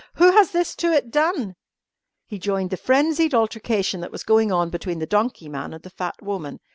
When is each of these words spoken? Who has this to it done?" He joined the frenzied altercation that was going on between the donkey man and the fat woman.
Who 0.15 0.31
has 0.31 0.49
this 0.49 0.75
to 0.77 0.91
it 0.91 1.11
done?" 1.11 1.55
He 2.25 2.39
joined 2.39 2.71
the 2.71 2.75
frenzied 2.75 3.35
altercation 3.35 4.01
that 4.01 4.11
was 4.11 4.23
going 4.23 4.51
on 4.51 4.71
between 4.71 4.97
the 4.97 5.05
donkey 5.05 5.47
man 5.47 5.75
and 5.75 5.83
the 5.83 5.91
fat 5.91 6.23
woman. 6.23 6.59